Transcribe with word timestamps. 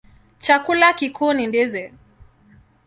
Chakula 0.39 0.93
kikuu 0.93 1.33
ni 1.33 1.47
ndizi. 1.47 1.93